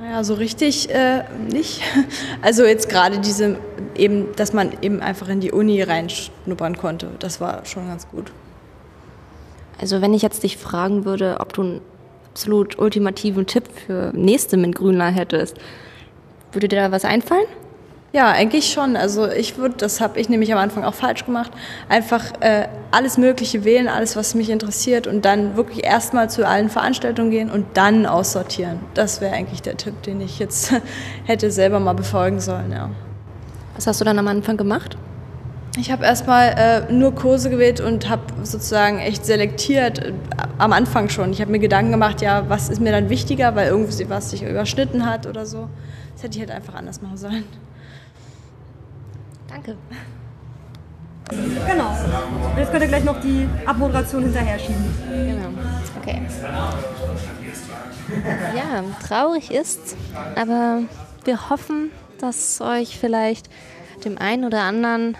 [0.00, 1.82] Naja, so richtig äh, nicht.
[2.42, 3.58] Also jetzt gerade diese
[3.96, 8.30] eben, dass man eben einfach in die Uni reinschnuppern konnte, das war schon ganz gut.
[9.80, 11.80] Also wenn ich jetzt dich fragen würde, ob du einen
[12.30, 15.56] absolut ultimativen Tipp für nächste MINT-Grünler hättest,
[16.52, 17.46] würde dir da was einfallen?
[18.12, 18.96] Ja, eigentlich schon.
[18.96, 21.50] Also ich würde, das habe ich nämlich am Anfang auch falsch gemacht,
[21.88, 26.68] einfach äh, alles Mögliche wählen, alles, was mich interessiert und dann wirklich erstmal zu allen
[26.68, 28.80] Veranstaltungen gehen und dann aussortieren.
[28.92, 30.74] Das wäre eigentlich der Tipp, den ich jetzt
[31.24, 32.70] hätte selber mal befolgen sollen.
[32.70, 32.90] Ja.
[33.76, 34.98] Was hast du dann am Anfang gemacht?
[35.78, 36.48] Ich habe erstmal
[36.90, 40.12] äh, nur Kurse gewählt und habe sozusagen echt selektiert äh,
[40.58, 41.32] am Anfang schon.
[41.32, 44.42] Ich habe mir Gedanken gemacht, ja, was ist mir dann wichtiger, weil irgendwie was sich
[44.42, 45.70] überschnitten hat oder so.
[46.12, 47.44] Das hätte ich halt einfach anders machen sollen.
[49.52, 49.76] Danke.
[51.30, 51.90] Genau.
[52.50, 54.84] Und jetzt könnt ihr gleich noch die Abmoderation hinterher schieben.
[55.08, 55.48] Genau.
[56.00, 56.22] Okay.
[58.56, 59.96] Ja, traurig ist,
[60.34, 60.82] aber
[61.24, 63.48] wir hoffen, dass euch vielleicht
[64.04, 65.16] dem einen oder anderen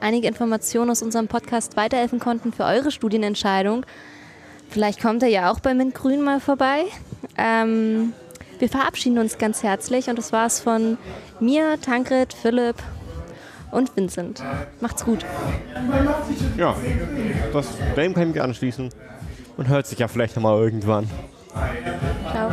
[0.00, 3.86] einige Informationen aus unserem Podcast weiterhelfen konnten für eure Studienentscheidung.
[4.68, 6.84] Vielleicht kommt ihr ja auch bei Mint Grün mal vorbei.
[7.38, 8.12] Ähm,
[8.58, 10.98] wir verabschieden uns ganz herzlich und das war's von
[11.40, 12.76] mir, Tankred, Philipp
[13.70, 14.42] und Vincent.
[14.80, 15.24] Macht's gut.
[16.56, 16.74] Ja,
[17.52, 18.90] das, Dame kann ich anschließen.
[19.56, 21.08] Und hört sich ja vielleicht nochmal irgendwann.
[22.30, 22.50] Ciao.